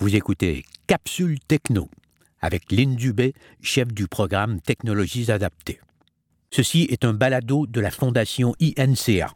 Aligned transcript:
Vous 0.00 0.14
écoutez 0.14 0.64
Capsule 0.86 1.40
Techno 1.40 1.88
avec 2.40 2.70
Lynn 2.70 2.94
Dubé, 2.94 3.34
chef 3.60 3.88
du 3.88 4.06
programme 4.06 4.60
Technologies 4.60 5.32
adaptées. 5.32 5.80
Ceci 6.52 6.86
est 6.88 7.04
un 7.04 7.12
balado 7.12 7.66
de 7.66 7.80
la 7.80 7.90
Fondation 7.90 8.54
INCA. 8.60 9.34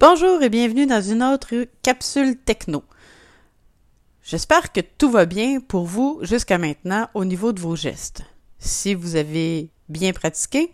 Bonjour 0.00 0.42
et 0.42 0.48
bienvenue 0.48 0.86
dans 0.86 1.02
une 1.02 1.22
autre 1.22 1.66
capsule 1.82 2.38
techno. 2.38 2.84
J'espère 4.22 4.72
que 4.72 4.80
tout 4.80 5.10
va 5.10 5.26
bien 5.26 5.60
pour 5.60 5.84
vous 5.84 6.20
jusqu'à 6.22 6.56
maintenant 6.56 7.10
au 7.12 7.26
niveau 7.26 7.52
de 7.52 7.60
vos 7.60 7.76
gestes. 7.76 8.22
Si 8.58 8.94
vous 8.94 9.16
avez 9.16 9.68
bien 9.90 10.14
pratiqué, 10.14 10.72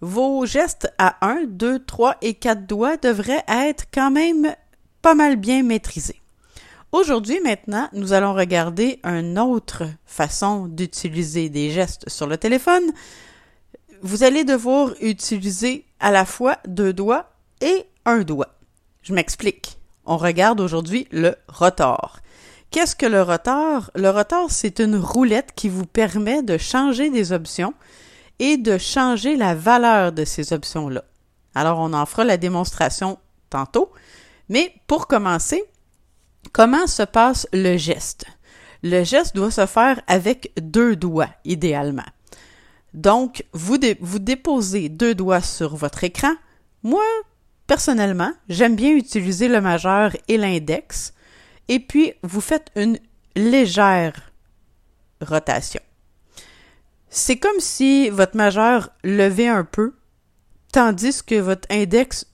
vos 0.00 0.46
gestes 0.46 0.92
à 0.98 1.24
1, 1.24 1.44
2, 1.46 1.84
3 1.84 2.16
et 2.22 2.34
4 2.34 2.66
doigts 2.66 2.96
devraient 2.96 3.44
être 3.46 3.84
quand 3.94 4.10
même 4.10 4.52
pas 5.00 5.14
mal 5.14 5.36
bien 5.36 5.62
maîtrisés. 5.62 6.21
Aujourd'hui, 6.92 7.40
maintenant, 7.40 7.88
nous 7.94 8.12
allons 8.12 8.34
regarder 8.34 9.00
une 9.02 9.38
autre 9.38 9.84
façon 10.04 10.66
d'utiliser 10.66 11.48
des 11.48 11.70
gestes 11.70 12.06
sur 12.10 12.26
le 12.26 12.36
téléphone. 12.36 12.92
Vous 14.02 14.24
allez 14.24 14.44
devoir 14.44 14.90
utiliser 15.00 15.86
à 16.00 16.10
la 16.10 16.26
fois 16.26 16.58
deux 16.68 16.92
doigts 16.92 17.30
et 17.62 17.86
un 18.04 18.20
doigt. 18.24 18.58
Je 19.00 19.14
m'explique. 19.14 19.78
On 20.04 20.18
regarde 20.18 20.60
aujourd'hui 20.60 21.08
le 21.12 21.34
rotor. 21.48 22.18
Qu'est-ce 22.70 22.94
que 22.94 23.06
le 23.06 23.22
rotor? 23.22 23.90
Le 23.94 24.10
rotor, 24.10 24.50
c'est 24.50 24.78
une 24.78 24.96
roulette 24.96 25.52
qui 25.56 25.70
vous 25.70 25.86
permet 25.86 26.42
de 26.42 26.58
changer 26.58 27.08
des 27.08 27.32
options 27.32 27.72
et 28.38 28.58
de 28.58 28.76
changer 28.76 29.36
la 29.36 29.54
valeur 29.54 30.12
de 30.12 30.26
ces 30.26 30.52
options-là. 30.52 31.04
Alors, 31.54 31.78
on 31.78 31.94
en 31.94 32.04
fera 32.04 32.24
la 32.24 32.36
démonstration 32.36 33.18
tantôt. 33.48 33.90
Mais 34.50 34.74
pour 34.86 35.06
commencer, 35.06 35.64
Comment 36.52 36.86
se 36.86 37.02
passe 37.02 37.48
le 37.54 37.78
geste? 37.78 38.26
Le 38.82 39.04
geste 39.04 39.34
doit 39.34 39.50
se 39.50 39.64
faire 39.64 40.02
avec 40.06 40.52
deux 40.60 40.96
doigts, 40.96 41.30
idéalement. 41.44 42.04
Donc, 42.92 43.44
vous, 43.54 43.78
déposez 43.78 44.90
deux 44.90 45.14
doigts 45.14 45.40
sur 45.40 45.76
votre 45.76 46.04
écran. 46.04 46.34
Moi, 46.82 47.04
personnellement, 47.66 48.32
j'aime 48.50 48.76
bien 48.76 48.90
utiliser 48.90 49.48
le 49.48 49.62
majeur 49.62 50.14
et 50.28 50.36
l'index. 50.36 51.14
Et 51.68 51.80
puis, 51.80 52.12
vous 52.22 52.42
faites 52.42 52.70
une 52.76 52.98
légère 53.34 54.32
rotation. 55.22 55.80
C'est 57.08 57.38
comme 57.38 57.60
si 57.60 58.10
votre 58.10 58.36
majeur 58.36 58.90
levait 59.04 59.48
un 59.48 59.64
peu, 59.64 59.94
tandis 60.70 61.22
que 61.22 61.36
votre 61.36 61.68
index 61.70 62.26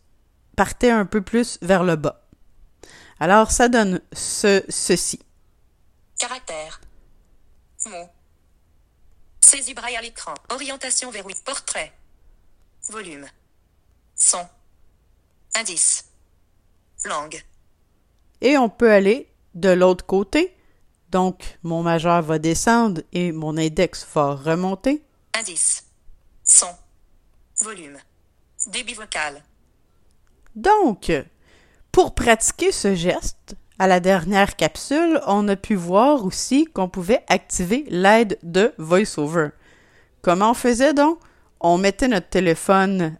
partait 0.57 0.91
un 0.91 1.07
peu 1.07 1.21
plus 1.21 1.59
vers 1.63 1.85
le 1.85 1.95
bas. 1.95 2.28
Alors, 3.21 3.51
ça 3.51 3.69
donne 3.69 4.01
ce, 4.13 4.65
ceci. 4.69 5.21
Caractère. 6.19 6.81
Mot. 7.87 8.09
Saisie 9.41 9.75
braille 9.75 9.97
à 9.97 10.03
l'écran. 10.03 10.35
Orientation 10.51 11.11
vers 11.11 11.27
oui. 11.27 11.35
Portrait. 11.45 11.93
Volume. 12.89 13.27
Son. 14.15 14.47
Indice. 15.57 16.05
Langue. 17.05 17.43
Et 18.41 18.57
on 18.59 18.69
peut 18.69 18.93
aller 18.93 19.29
de 19.55 19.71
l'autre 19.71 20.07
côté. 20.07 20.55
Donc, 21.11 21.59
mon 21.63 21.83
majeur 21.83 22.23
va 22.23 22.39
descendre 22.39 23.03
et 23.13 23.33
mon 23.33 23.57
index 23.57 24.07
va 24.15 24.35
remonter. 24.35 25.03
Indice. 25.35 25.85
Son. 26.45 26.75
Volume. 27.61 27.99
Débit 28.67 28.95
vocal. 28.95 29.43
Donc, 30.55 31.11
pour 31.93 32.15
pratiquer 32.15 32.73
ce 32.73 32.95
geste, 32.95 33.57
à 33.79 33.87
la 33.87 34.01
dernière 34.01 34.57
capsule, 34.57 35.21
on 35.27 35.47
a 35.49 35.57
pu 35.57 35.75
voir 35.77 36.25
aussi 36.25 36.65
qu'on 36.67 36.89
pouvait 36.89 37.25
activer 37.29 37.85
l'aide 37.89 38.39
de 38.43 38.75
VoiceOver. 38.79 39.51
Comment 40.23 40.51
on 40.51 40.55
faisait 40.55 40.95
donc? 40.95 41.19
On 41.61 41.79
mettait 41.79 42.09
notre 42.09 42.29
téléphone 42.29 43.17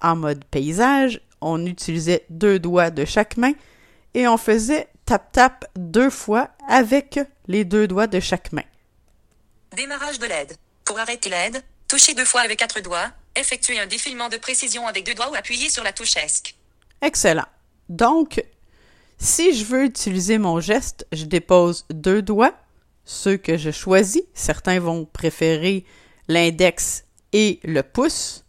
en 0.00 0.16
mode 0.16 0.44
paysage, 0.44 1.20
on 1.40 1.64
utilisait 1.66 2.24
deux 2.30 2.58
doigts 2.58 2.90
de 2.90 3.04
chaque 3.04 3.36
main 3.36 3.52
et 4.14 4.28
on 4.28 4.36
faisait 4.36 4.88
tap-tap 5.06 5.64
deux 5.76 6.10
fois 6.10 6.50
avec 6.68 7.18
les 7.46 7.64
deux 7.64 7.86
doigts 7.86 8.06
de 8.06 8.20
chaque 8.20 8.52
main. 8.52 8.64
Démarrage 9.76 10.18
de 10.18 10.26
l'aide. 10.26 10.56
Pour 10.84 10.98
arrêter 10.98 11.30
l'aide, 11.30 11.62
touchez 11.88 12.14
deux 12.14 12.24
fois 12.24 12.42
avec 12.42 12.58
quatre 12.58 12.80
doigts, 12.80 13.10
effectuez 13.34 13.78
un 13.78 13.86
défilement 13.86 14.28
de 14.28 14.36
précision 14.36 14.86
avec 14.86 15.04
deux 15.04 15.14
doigts 15.14 15.30
ou 15.30 15.34
appuyez 15.34 15.68
sur 15.68 15.82
la 15.82 15.92
touche 15.92 16.16
ESC. 16.16 16.54
Excellent. 17.02 17.46
Donc, 17.88 18.44
si 19.18 19.54
je 19.54 19.64
veux 19.64 19.84
utiliser 19.84 20.38
mon 20.38 20.60
geste, 20.60 21.06
je 21.12 21.24
dépose 21.24 21.86
deux 21.90 22.22
doigts, 22.22 22.54
ceux 23.04 23.36
que 23.36 23.56
je 23.56 23.70
choisis. 23.70 24.22
Certains 24.34 24.80
vont 24.80 25.04
préférer 25.04 25.84
l'index 26.28 27.04
et 27.32 27.60
le 27.64 27.82
pouce. 27.82 28.44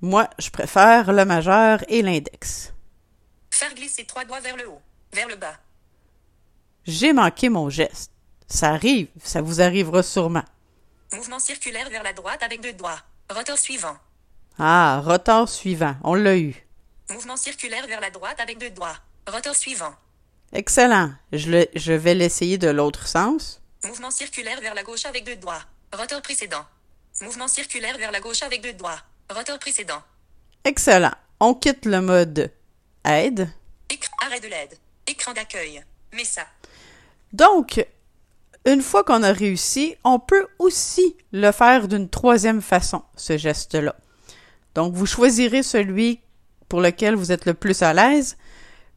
Moi, 0.00 0.28
je 0.38 0.50
préfère 0.50 1.12
le 1.12 1.24
majeur 1.24 1.84
et 1.88 2.02
l'index. 2.02 2.72
Faire 3.50 3.74
glisser 3.74 4.04
trois 4.04 4.24
doigts 4.24 4.40
vers 4.40 4.56
le 4.56 4.68
haut, 4.68 4.80
vers 5.12 5.28
le 5.28 5.36
bas. 5.36 5.56
J'ai 6.86 7.12
manqué 7.12 7.48
mon 7.48 7.70
geste. 7.70 8.12
Ça 8.46 8.70
arrive, 8.70 9.08
ça 9.22 9.40
vous 9.40 9.60
arrivera 9.60 10.02
sûrement. 10.02 10.44
Mouvement 11.12 11.38
circulaire 11.38 11.88
vers 11.88 12.02
la 12.02 12.12
droite 12.12 12.42
avec 12.42 12.60
deux 12.60 12.74
doigts. 12.74 12.98
Rotor 13.30 13.58
suivant. 13.58 13.96
Ah, 14.58 15.02
rotor 15.04 15.48
suivant, 15.48 15.96
on 16.04 16.14
l'a 16.14 16.36
eu. 16.36 16.63
Mouvement 17.10 17.36
circulaire 17.36 17.86
vers 17.86 18.00
la 18.00 18.10
droite 18.10 18.40
avec 18.40 18.58
deux 18.58 18.70
doigts. 18.70 18.96
Rotor 19.26 19.54
suivant. 19.54 19.94
Excellent. 20.52 21.12
Je, 21.32 21.66
je 21.74 21.92
vais 21.92 22.14
l'essayer 22.14 22.58
de 22.58 22.68
l'autre 22.68 23.06
sens. 23.06 23.60
Mouvement 23.84 24.10
circulaire 24.10 24.60
vers 24.60 24.74
la 24.74 24.82
gauche 24.82 25.04
avec 25.04 25.24
deux 25.24 25.36
doigts. 25.36 25.62
Rotor 25.92 26.22
précédent. 26.22 26.64
Mouvement 27.20 27.48
circulaire 27.48 27.98
vers 27.98 28.10
la 28.10 28.20
gauche 28.20 28.42
avec 28.42 28.62
deux 28.62 28.72
doigts. 28.72 28.98
Rotor 29.30 29.58
précédent. 29.58 30.02
Excellent. 30.64 31.12
On 31.40 31.54
quitte 31.54 31.84
le 31.84 32.00
mode 32.00 32.50
aide. 33.04 33.50
arrêt 34.24 34.40
de 34.40 34.48
l'aide. 34.48 34.78
Écran 35.06 35.32
d'accueil. 35.32 35.82
Mais 36.12 36.24
ça. 36.24 36.46
Donc, 37.32 37.84
une 38.64 38.80
fois 38.80 39.04
qu'on 39.04 39.22
a 39.22 39.32
réussi, 39.32 39.96
on 40.04 40.18
peut 40.18 40.46
aussi 40.58 41.16
le 41.32 41.52
faire 41.52 41.88
d'une 41.88 42.08
troisième 42.08 42.62
façon, 42.62 43.02
ce 43.16 43.36
geste-là. 43.36 43.94
Donc, 44.74 44.94
vous 44.94 45.06
choisirez 45.06 45.62
celui 45.62 46.20
pour 46.68 46.80
lequel 46.80 47.14
vous 47.14 47.32
êtes 47.32 47.46
le 47.46 47.54
plus 47.54 47.82
à 47.82 47.92
l'aise, 47.92 48.36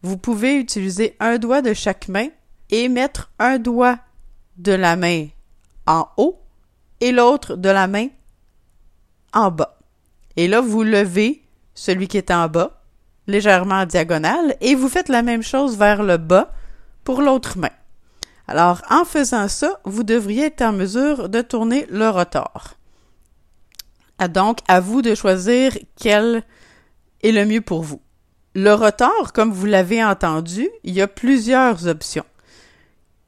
vous 0.02 0.18
pouvez 0.18 0.56
utiliser 0.56 1.16
un 1.20 1.38
doigt 1.38 1.62
de 1.62 1.74
chaque 1.74 2.08
main 2.08 2.28
et 2.70 2.90
mettre 2.90 3.32
un 3.40 3.60
doigt 3.60 4.00
de 4.58 4.72
la 4.72 4.96
main 4.96 5.28
en 5.86 6.08
haut 6.18 6.40
et 7.02 7.12
l'autre 7.12 7.56
de 7.56 7.70
la 7.70 7.88
main 7.88 8.08
en 9.34 9.52
bas. 9.52 9.78
Et 10.36 10.48
là, 10.48 10.62
vous 10.62 10.84
levez 10.84 11.44
celui 11.74 12.08
qui 12.08 12.18
est 12.18 12.32
en 12.32 12.48
bas, 12.48 12.82
légèrement 13.28 13.82
en 13.82 13.86
diagonale, 13.86 14.56
et 14.62 14.76
vous 14.76 14.90
faites 14.90 15.10
la 15.10 15.22
même 15.22 15.44
chose 15.44 15.78
vers 15.78 16.04
le 16.04 16.18
bas 16.18 16.52
pour 17.04 17.22
l'autre 17.22 17.58
main. 17.58 17.72
Alors, 18.48 18.82
en 18.90 19.04
faisant 19.04 19.48
ça, 19.48 19.80
vous 19.84 20.04
devriez 20.04 20.46
être 20.46 20.62
en 20.62 20.72
mesure 20.72 21.30
de 21.30 21.42
tourner 21.42 21.86
le 21.90 22.10
rotor. 22.10 22.76
Ah, 24.20 24.28
donc, 24.28 24.60
à 24.68 24.80
vous 24.80 25.02
de 25.02 25.14
choisir 25.16 25.78
quel 26.00 26.44
est 27.28 27.32
le 27.32 27.46
mieux 27.46 27.62
pour 27.62 27.84
vous. 27.84 28.02
Le 28.54 28.74
rotor, 28.74 29.34
comme 29.34 29.52
vous 29.52 29.66
l'avez 29.66 30.04
entendu, 30.04 30.70
il 30.84 30.94
y 30.94 31.02
a 31.02 31.08
plusieurs 31.08 31.88
options. 31.88 32.26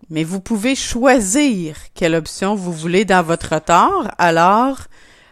Mais 0.10 0.24
vous 0.24 0.40
pouvez 0.40 0.76
choisir 0.76 1.76
quelle 1.94 2.16
option 2.16 2.56
vous 2.56 2.74
voulez 2.74 3.06
dans 3.06 3.22
votre 3.22 3.50
rotor. 3.50 4.10
Alors, 4.18 4.80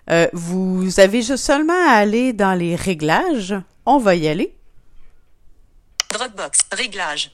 euh, 0.10 0.28
vous 0.34 1.00
avez 1.00 1.22
juste 1.22 1.44
seulement 1.44 1.88
à 1.88 1.94
aller 1.94 2.34
dans 2.34 2.54
les 2.54 2.76
réglages. 2.76 3.56
On 3.86 3.98
va 3.98 4.16
y 4.16 4.28
aller. 4.28 4.54
Dropbox, 6.12 6.60
réglage. 6.72 7.32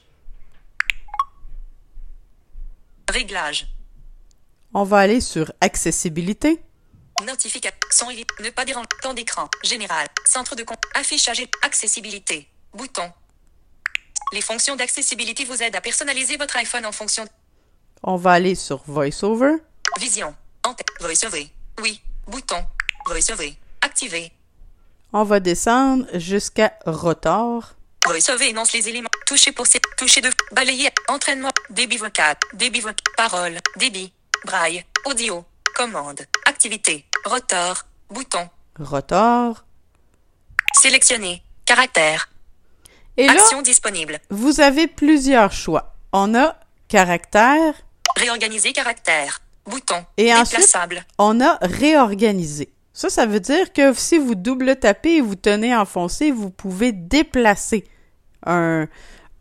Réglage. 3.10 3.68
On 4.72 4.84
va 4.84 4.98
aller 4.98 5.20
sur 5.20 5.52
accessibilité. 5.60 6.60
Notification. 7.22 8.08
Ne 8.40 8.50
pas 8.50 8.64
déranger. 8.64 8.88
Temps 9.02 9.14
d'écran. 9.14 9.48
Général. 9.62 10.06
Centre 10.24 10.56
de 10.56 10.64
compte. 10.64 10.82
Affichage. 10.94 11.46
Accessibilité. 11.62 12.48
Bouton. 12.72 13.12
Les 14.32 14.40
fonctions 14.40 14.74
d'accessibilité 14.74 15.44
vous 15.44 15.62
aident 15.62 15.76
à 15.76 15.80
personnaliser 15.80 16.36
votre 16.36 16.56
iPhone 16.56 16.84
en 16.86 16.92
fonction. 16.92 17.26
On 18.02 18.16
va 18.16 18.32
aller 18.32 18.54
sur 18.54 18.82
VoiceOver. 18.86 19.56
Vision. 19.98 20.34
VoiceOver. 21.00 21.48
Oui. 21.80 22.00
Bouton. 22.26 22.64
VoiceOver. 23.06 23.56
Activé. 23.80 24.32
On 25.12 25.22
va 25.22 25.38
descendre 25.38 26.06
jusqu'à 26.14 26.76
Rotor. 26.84 27.74
VoiceOver 28.06 28.48
énonce 28.48 28.72
les 28.72 28.88
éléments. 28.88 29.08
Toucher 29.26 29.52
pour 29.52 29.66
ces. 29.66 29.80
Toucher 29.96 30.20
de. 30.20 30.30
Balayer. 30.52 30.90
Entraînement. 31.08 31.52
Débit 31.70 31.96
vocal. 31.96 32.36
Débit 32.54 32.80
vocal. 32.80 32.96
Parole. 33.16 33.58
Débit. 33.76 34.12
Braille. 34.44 34.84
Audio. 35.04 35.44
Commande. 35.76 36.26
Activité. 36.66 37.04
Rotor. 37.26 37.82
Bouton. 38.08 38.48
Rotor. 38.78 39.66
Sélectionner. 40.72 41.42
Caractère. 41.66 42.30
Et 43.18 43.26
là, 43.26 43.34
Action 43.34 43.60
disponible. 43.60 44.18
vous 44.30 44.60
avez 44.62 44.86
plusieurs 44.86 45.52
choix. 45.52 45.94
On 46.14 46.34
a 46.34 46.56
caractère. 46.88 47.74
Réorganiser 48.16 48.72
caractère. 48.72 49.42
Bouton. 49.66 50.06
Et 50.16 50.32
ensuite- 50.32 50.60
Déplaçable. 50.60 51.04
on 51.18 51.38
a 51.42 51.58
réorganisé. 51.60 52.72
Ça, 52.94 53.10
ça 53.10 53.26
veut 53.26 53.40
dire 53.40 53.70
que 53.74 53.92
si 53.92 54.16
vous 54.16 54.34
double 54.34 54.76
tapez 54.76 55.16
et 55.16 55.20
vous 55.20 55.34
tenez 55.34 55.76
enfoncé, 55.76 56.30
vous 56.30 56.48
pouvez 56.48 56.92
déplacer 56.92 57.84
un, 58.46 58.86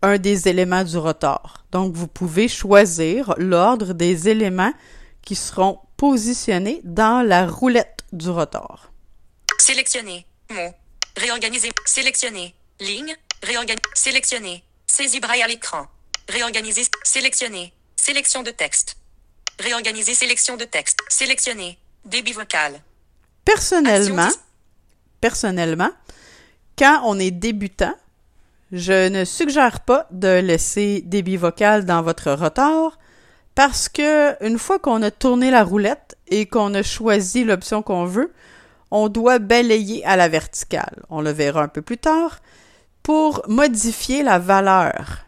un 0.02 0.18
des 0.18 0.50
éléments 0.50 0.84
du 0.84 0.98
rotor. 0.98 1.64
Donc, 1.72 1.94
vous 1.94 2.08
pouvez 2.08 2.50
choisir 2.50 3.34
l'ordre 3.38 3.94
des 3.94 4.28
éléments 4.28 4.74
qui 5.22 5.36
seront 5.36 5.80
positionnés 6.04 6.82
dans 6.84 7.26
la 7.26 7.48
roulette 7.48 8.04
du 8.12 8.30
rotor. 8.30 8.92
Sélectionner. 9.58 10.26
Mot. 10.52 10.74
Réorganiser. 11.16 11.70
Sélectionner. 11.86 12.54
Ligne. 12.82 13.16
Réorganiser. 13.42 13.82
Sélectionner. 13.94 14.66
Saisie 14.86 15.22
braille 15.22 15.42
à 15.42 15.48
l'écran. 15.48 15.88
Réorganiser. 16.28 16.84
Sélectionner. 17.06 17.72
Sélection 17.96 18.44
de 18.44 18.52
texte. 18.52 18.98
Réorganiser 19.62 20.14
sélection 20.14 20.58
de 20.58 20.66
texte. 20.66 21.00
Sélectionner. 21.08 21.78
Débit 22.04 22.34
vocal. 22.34 22.82
Personnellement, 23.46 24.32
personnellement, 25.22 25.92
quand 26.78 27.04
on 27.06 27.18
est 27.18 27.32
débutant, 27.32 27.96
je 28.74 29.08
ne 29.08 29.24
suggère 29.24 29.80
pas 29.80 30.06
de 30.12 30.42
laisser 30.42 31.00
débit 31.06 31.38
vocal 31.38 31.86
dans 31.86 32.02
votre 32.02 32.34
rotor 32.34 32.98
parce 33.56 33.90
que 33.90 34.44
une 34.46 34.58
fois 34.58 34.80
qu'on 34.80 35.02
a 35.02 35.12
tourné 35.12 35.52
la 35.52 35.64
roulette 35.64 36.18
et 36.28 36.46
qu'on 36.46 36.74
a 36.74 36.84
choisi 36.84 37.44
l'option 37.44 37.82
qu'on 37.82 38.06
veut, 38.06 38.32
on 38.92 39.10
doit 39.10 39.40
balayer 39.40 40.06
à 40.06 40.16
la 40.16 40.28
verticale. 40.28 41.04
On 41.10 41.22
le 41.22 41.32
verra 41.32 41.64
un 41.64 41.68
peu 41.68 41.82
plus 41.82 41.98
tard 41.98 42.40
pour 43.02 43.44
modifier 43.48 44.24
la 44.24 44.40
valeur. 44.40 45.26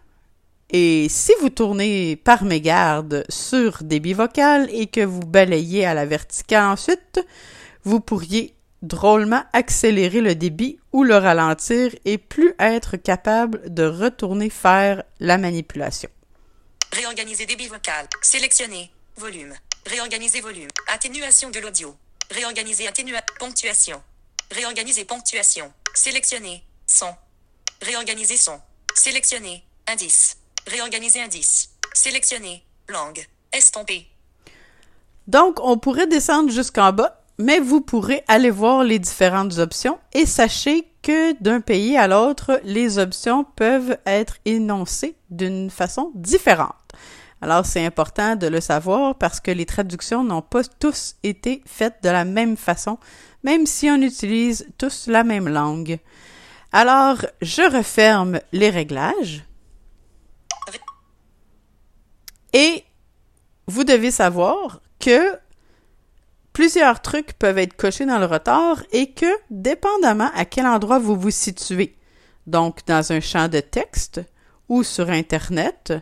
Et 0.70 1.08
si 1.10 1.32
vous 1.42 1.50
tournez 1.50 2.16
par 2.16 2.44
mégarde 2.44 3.24
sur 3.30 3.84
débit 3.84 4.14
vocal 4.14 4.68
et 4.72 4.88
que 4.88 5.06
vous 5.06 5.22
balayez 5.22 5.86
à 5.86 5.94
la 5.94 6.06
verticale 6.06 6.66
ensuite, 6.66 7.26
vous 7.84 8.00
pourriez 8.00 8.56
drôlement 8.82 9.44
accélérer 9.54 10.22
le 10.22 10.36
débit 10.36 10.80
ou 10.92 11.04
le 11.04 11.18
ralentir 11.18 11.92
et 12.06 12.18
plus 12.18 12.54
être 12.60 12.98
capable 12.98 13.74
de 13.74 13.84
retourner 13.84 14.50
faire 14.50 15.04
la 15.20 15.38
manipulation. 15.38 16.10
Réorganiser 16.92 17.46
débit 17.46 17.68
vocal. 17.68 18.08
Sélectionner. 18.22 18.92
Volume. 19.18 19.54
Réorganiser 19.86 20.42
volume. 20.42 20.70
Atténuation 20.88 21.50
de 21.50 21.60
l'audio. 21.60 21.96
Réorganiser 22.32 22.88
atténua. 22.88 23.22
Ponctuation. 23.40 24.02
Réorganiser 24.52 25.06
ponctuation. 25.06 25.72
Sélectionner. 25.94 26.64
Son. 26.88 27.14
Réorganiser 27.82 28.38
son. 28.38 28.60
Sélectionner. 28.96 29.64
Indice. 29.88 30.38
Réorganiser 30.68 31.22
indice. 31.22 31.70
Sélectionner. 31.94 32.64
Langue. 32.88 33.26
Estomper. 33.52 34.08
Donc, 35.28 35.60
on 35.60 35.78
pourrait 35.78 36.08
descendre 36.08 36.52
jusqu'en 36.52 36.94
bas, 36.94 37.25
mais 37.38 37.60
vous 37.60 37.82
pourrez 37.82 38.24
aller 38.28 38.50
voir 38.50 38.84
les 38.84 39.00
différentes 39.00 39.58
options 39.58 40.00
et 40.14 40.26
sachez 40.26 40.88
que 41.02 41.34
d'un 41.42 41.62
pays 41.62 41.98
à 41.98 42.08
l'autre, 42.08 42.60
les 42.64 42.98
options 42.98 43.44
peuvent 43.44 43.98
être 44.06 44.38
énoncées 44.46 45.16
d'une 45.30 45.70
façon 45.70 46.12
différente. 46.16 46.74
Alors, 47.42 47.66
c'est 47.66 47.86
important 47.86 48.36
de 48.36 48.48
le 48.48 48.62
savoir 48.62 49.16
parce 49.16 49.40
que 49.40 49.52
les 49.52 49.66
traductions 49.66 50.24
n'ont 50.24 50.42
pas 50.42 50.64
tous 50.64 51.16
été 51.22 51.62
faites 51.66 52.02
de 52.02 52.10
la 52.10 52.26
même 52.26 52.58
façon, 52.58 52.98
même 53.44 53.66
si 53.66 53.90
on 53.90 54.02
utilise 54.02 54.68
tous 54.78 55.08
la 55.08 55.24
même 55.24 55.48
langue. 55.48 56.00
Alors, 56.72 57.18
je 57.42 57.62
referme 57.62 58.40
les 58.52 58.70
réglages. 58.70 59.46
Et 62.54 62.84
vous 63.68 63.84
devez 63.84 64.12
savoir 64.12 64.82
que 65.00 65.38
plusieurs 66.56 67.02
trucs 67.02 67.34
peuvent 67.34 67.58
être 67.58 67.76
cochés 67.76 68.06
dans 68.06 68.18
le 68.18 68.28
retard 68.28 68.82
et 68.94 69.12
que, 69.12 69.26
dépendamment 69.50 70.32
à 70.34 70.46
quel 70.46 70.66
endroit 70.66 71.00
vous 71.00 71.18
vous 71.18 71.30
situez, 71.30 71.94
donc 72.48 72.80
dans 72.88 73.12
un 73.12 73.20
champ 73.20 73.50
de 73.50 73.60
texte 73.60 74.22
ou 74.70 74.82
sur 74.82 75.10
Internet 75.10 75.94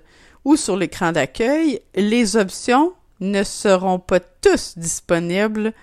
ou 0.46 0.56
sur 0.56 0.78
l'écran 0.78 1.12
d'accueil, 1.12 1.82
les 1.96 2.38
options 2.38 2.94
ne 3.20 3.42
seront 3.42 3.98
pas 3.98 4.20
tous 4.20 4.78
disponibles 4.78 5.74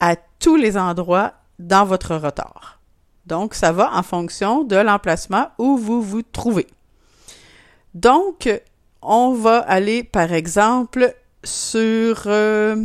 à 0.00 0.16
tous 0.38 0.56
les 0.56 0.78
endroits 0.78 1.34
dans 1.58 1.84
votre 1.84 2.16
retard. 2.16 2.80
Donc, 3.26 3.52
ça 3.52 3.72
va 3.72 3.92
en 3.92 4.02
fonction 4.02 4.64
de 4.64 4.76
l'emplacement 4.76 5.48
où 5.58 5.76
vous 5.76 6.00
vous 6.00 6.22
trouvez. 6.22 6.66
Donc, 7.92 8.48
on 9.02 9.34
va 9.34 9.58
aller, 9.58 10.02
par 10.02 10.32
exemple, 10.32 11.14
sur 11.44 12.22
euh, 12.26 12.76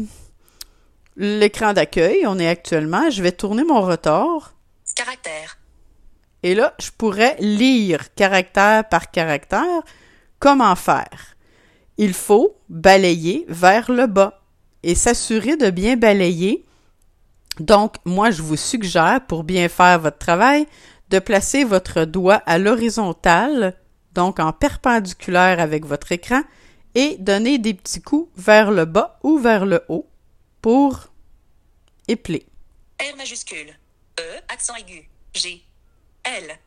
l'écran 1.17 1.73
d'accueil. 1.73 2.25
On 2.25 2.39
est 2.39 2.47
actuellement. 2.47 3.09
Je 3.09 3.21
vais 3.21 3.31
tourner 3.31 3.63
mon 3.63 3.81
retard. 3.81 4.53
Caractère. 4.95 5.57
Et 6.43 6.55
là, 6.55 6.73
je 6.79 6.91
pourrais 6.95 7.35
lire 7.39 8.13
caractère 8.13 8.87
par 8.87 9.11
caractère. 9.11 9.83
Comment 10.39 10.75
faire? 10.75 11.35
Il 11.97 12.13
faut 12.13 12.55
balayer 12.69 13.45
vers 13.49 13.91
le 13.91 14.05
bas 14.05 14.39
et 14.83 14.95
s'assurer 14.95 15.57
de 15.57 15.71
bien 15.71 15.97
balayer. 15.97 16.63
Donc, 17.59 17.95
moi, 18.05 18.29
je 18.29 18.43
vous 18.43 18.55
suggère, 18.55 19.25
pour 19.27 19.43
bien 19.43 19.67
faire 19.67 19.99
votre 19.99 20.19
travail, 20.19 20.67
de 21.09 21.17
placer 21.17 21.63
votre 21.63 22.05
doigt 22.05 22.43
à 22.45 22.59
l'horizontale, 22.59 23.73
donc 24.13 24.39
en 24.39 24.53
perpendiculaire 24.53 25.59
avec 25.59 25.85
votre 25.85 26.11
écran, 26.11 26.41
et 26.93 27.17
donner 27.19 27.57
des 27.57 27.73
petits 27.73 28.01
coups 28.01 28.29
vers 28.37 28.69
le 28.69 28.85
bas 28.85 29.19
ou 29.23 29.39
vers 29.39 29.65
le 29.65 29.81
haut 29.89 30.07
pour 30.67 31.07
épeler. 32.09 32.45
R 32.99 33.15
majuscule. 33.15 33.73
E, 34.19 34.23
accent 34.49 34.75
aigu. 34.75 35.09
G. 35.33 35.63
L. 36.25 36.59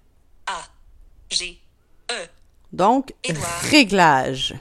A. 0.46 0.62
G. 1.28 1.60
E. 2.10 2.26
Donc, 2.72 3.12
réglage. 3.70 4.54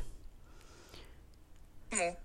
Mot. 1.93 2.17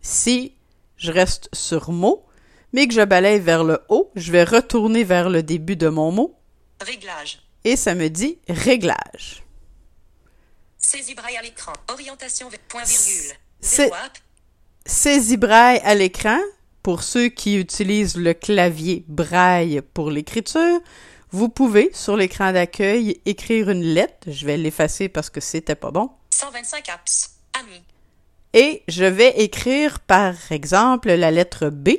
Si 0.00 0.54
je 0.96 1.12
reste 1.12 1.50
sur 1.54 1.90
mot, 1.90 2.24
mais 2.72 2.88
que 2.88 2.94
je 2.94 3.04
balaye 3.04 3.38
vers 3.38 3.62
le 3.62 3.84
haut, 3.90 4.10
je 4.16 4.32
vais 4.32 4.44
retourner 4.44 5.04
vers 5.04 5.28
le 5.28 5.42
début 5.42 5.76
de 5.76 5.90
mon 5.90 6.12
mot 6.12 6.34
Réglage. 6.80 7.42
et 7.64 7.76
ça 7.76 7.94
me 7.94 8.08
dit 8.08 8.38
réglage. 8.48 9.42
Saisie 10.78 11.14
braille 11.14 11.36
à 11.36 11.42
l'écran. 11.42 11.74
Orientation 11.88 12.48
point 12.68 12.84
virgule. 12.84 13.36
C'est-. 13.60 13.92
Saisie 14.84 15.36
braille 15.36 15.80
à 15.84 15.94
l'écran, 15.94 16.38
pour 16.82 17.02
ceux 17.02 17.28
qui 17.28 17.56
utilisent 17.56 18.16
le 18.16 18.34
clavier 18.34 19.04
braille 19.06 19.80
pour 19.94 20.10
l'écriture, 20.10 20.80
vous 21.30 21.48
pouvez, 21.48 21.90
sur 21.94 22.16
l'écran 22.16 22.52
d'accueil, 22.52 23.20
écrire 23.24 23.70
une 23.70 23.82
lettre. 23.82 24.26
Je 24.26 24.44
vais 24.44 24.56
l'effacer 24.56 25.08
parce 25.08 25.30
que 25.30 25.40
c'était 25.40 25.76
pas 25.76 25.90
bon. 25.90 26.10
125 26.30 26.88
apps. 26.88 27.30
Ami. 27.54 27.82
Et 28.52 28.82
je 28.88 29.04
vais 29.04 29.40
écrire, 29.40 30.00
par 30.00 30.34
exemple, 30.50 31.10
la 31.12 31.30
lettre 31.30 31.68
B, 31.68 31.90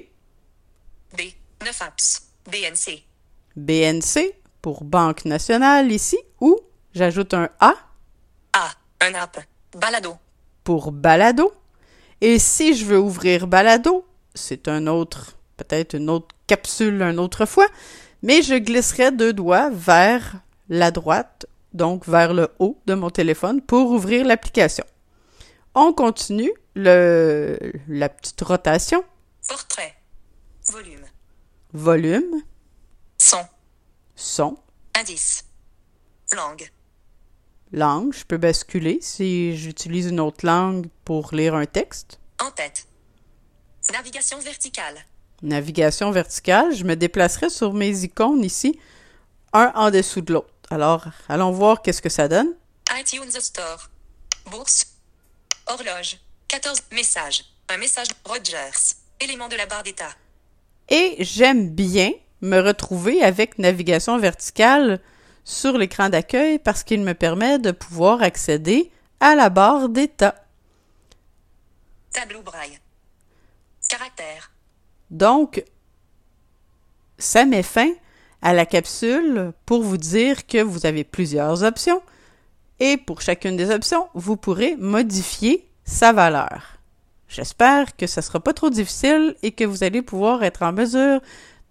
B. 1.18 1.22
9 1.63 1.82
apps. 1.82 2.22
BNC. 2.52 3.04
BNC, 3.56 4.36
pour 4.62 4.84
Banque 4.84 5.25
nationale 5.25 5.92
ici, 5.92 6.18
ou 6.42 6.60
j'ajoute 6.94 7.34
un 7.34 7.50
A 7.60 7.74
A. 8.54 8.70
Un 9.02 9.13
app. 9.16 9.40
Balado. 9.75 10.18
pour 10.63 10.92
balado. 10.92 11.52
Et 12.25 12.39
si 12.39 12.74
je 12.74 12.86
veux 12.86 13.00
ouvrir 13.00 13.48
balado, 13.48 14.08
c'est 14.34 14.70
un 14.70 14.88
autre, 14.88 15.36
peut-être 15.58 15.94
une 15.94 16.10
autre 16.10 16.34
capsule 16.48 17.01
une 17.01 17.20
autre 17.20 17.46
fois, 17.46 17.68
mais 18.22 18.42
je 18.42 18.56
glisserai 18.56 19.12
deux 19.12 19.34
doigts 19.34 19.70
vers 19.70 20.38
la 20.70 20.92
droite, 20.92 21.46
donc 21.74 22.08
vers 22.08 22.34
le 22.34 22.48
haut 22.60 22.80
de 22.86 22.94
mon 22.94 23.10
téléphone 23.10 23.62
pour 23.62 23.92
ouvrir 23.92 24.25
l'application. 24.25 24.86
On 25.75 25.92
continue 25.92 26.53
le, 26.75 27.60
la 27.89 28.08
petite 28.08 28.39
rotation, 28.39 29.03
Portrait. 29.46 29.94
Volume. 30.72 31.06
volume, 31.74 32.42
Son. 33.18 33.46
son, 34.15 34.58
Indice. 34.98 35.44
Langue. 36.34 36.72
Langue. 37.74 38.13
Je 38.13 38.24
peux 38.24 38.38
basculer 38.38 39.00
si 39.01 39.58
j'utilise 39.58 40.08
une 40.08 40.20
autre 40.20 40.46
langue 40.46 40.88
pour 41.03 41.34
lire 41.34 41.56
un 41.56 41.65
texte. 41.65 42.20
En 42.39 42.51
tête. 42.51 42.88
Navigation 43.92 44.39
verticale. 44.39 44.96
Navigation 45.42 46.12
verticale, 46.12 46.74
je 46.74 46.86
me 46.86 46.96
déplacerai 46.96 47.50
sur 47.50 47.74
mes 47.74 48.03
icônes 48.03 48.46
ici, 48.46 48.80
un 49.51 49.74
en 49.75 49.92
dessous 49.92 50.22
de 50.22 50.34
l'autre. 50.34 50.53
Alors, 50.70 51.06
allons 51.27 51.51
voir 51.51 51.82
qu'est-ce 51.82 52.01
que 52.01 52.10
ça 52.10 52.30
donne. 52.30 52.53
iTunes 52.98 53.30
Store. 53.30 53.89
Bourse. 54.50 54.86
Horloge. 55.68 56.18
14 56.48 56.84
messages. 56.94 57.44
Un 57.70 57.77
message 57.77 58.08
Rogers. 58.24 58.96
Élément 59.20 59.50
de 59.50 59.56
la 59.56 59.65
barre 59.65 59.84
d'état. 59.84 60.10
Et 60.89 61.15
j'aime 61.20 61.70
bien 61.70 62.12
me 62.42 62.60
retrouver 62.60 63.22
avec 63.24 63.58
navigation 63.58 64.18
verticale 64.18 65.00
sur 65.44 65.78
l'écran 65.78 66.10
d'accueil 66.10 66.60
parce 66.60 66.84
qu'il 66.84 67.02
me 67.02 67.14
permet 67.14 67.60
de 67.60 67.72
pouvoir 67.72 68.22
accéder 68.22 68.92
à 69.20 69.36
la 69.36 69.50
barre 69.50 69.90
d'état. 69.90 70.36
Tableau 72.12 72.42
braille. 72.42 72.80
Caractère. 73.90 74.52
Donc, 75.10 75.64
ça 77.18 77.46
met 77.46 77.64
fin 77.64 77.92
à 78.42 78.54
la 78.54 78.66
capsule 78.66 79.54
pour 79.66 79.84
vous 79.84 79.98
dire 79.98 80.46
que 80.48 80.62
vous 80.62 80.86
avez 80.86 81.04
plusieurs 81.04 81.64
options 81.64 82.02
et 82.80 82.98
pour 82.98 83.22
chacune 83.22 83.56
des 83.56 83.72
options, 83.72 84.10
vous 84.14 84.36
pourrez 84.36 84.76
modifier 84.76 85.70
sa 85.86 86.12
valeur. 86.12 86.78
J'espère 87.28 87.96
que 87.96 88.08
ça 88.08 88.22
ne 88.22 88.26
sera 88.26 88.40
pas 88.40 88.54
trop 88.54 88.70
difficile 88.70 89.36
et 89.42 89.52
que 89.52 89.64
vous 89.64 89.84
allez 89.84 90.02
pouvoir 90.02 90.44
être 90.44 90.64
en 90.64 90.74
mesure 90.74 91.22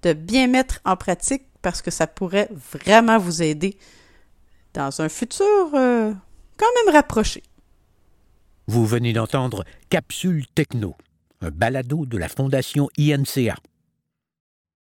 de 0.02 0.12
bien 0.12 0.47
mettre 0.47 0.81
en 0.85 0.97
pratique 0.97 1.45
parce 1.62 1.81
que 1.81 1.90
ça 1.90 2.07
pourrait 2.07 2.49
vraiment 2.73 3.19
vous 3.19 3.42
aider 3.42 3.78
dans 4.75 5.00
un 5.00 5.09
futur 5.09 5.75
euh, 5.75 6.12
quand 6.59 6.66
même 6.85 6.95
rapproché. 6.95 7.42
Vous 8.66 8.87
venez 8.87 9.12
d'entendre 9.12 9.64
Capsule 9.90 10.47
Techno, 10.54 10.97
un 11.40 11.50
balado 11.50 12.07
de 12.07 12.19
la 12.19 12.28
Fondation 12.28 12.88
INCA. 12.99 13.57